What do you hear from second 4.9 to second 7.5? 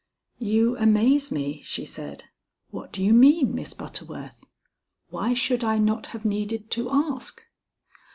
Why should I not have needed to ask?"